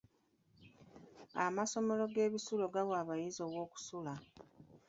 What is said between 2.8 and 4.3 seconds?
abayizi aw'okusula.